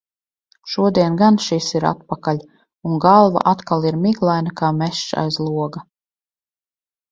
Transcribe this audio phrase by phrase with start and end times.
[0.75, 2.39] Šodien gan šis ir atpakaļ,
[2.93, 5.87] un galva atkal ir miglaina kā mežs aiz loga.